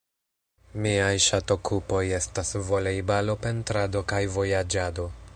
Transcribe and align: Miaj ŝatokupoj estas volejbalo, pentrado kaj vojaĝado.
Miaj 0.85 1.11
ŝatokupoj 1.25 2.01
estas 2.19 2.53
volejbalo, 2.69 3.35
pentrado 3.45 4.03
kaj 4.13 4.23
vojaĝado. 4.39 5.07